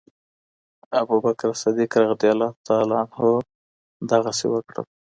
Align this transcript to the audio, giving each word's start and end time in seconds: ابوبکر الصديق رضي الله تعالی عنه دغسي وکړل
ابوبکر 0.99 1.47
الصديق 1.51 1.91
رضي 2.11 2.27
الله 2.33 2.51
تعالی 2.67 2.95
عنه 3.03 3.29
دغسي 4.11 4.47
وکړل 4.49 4.85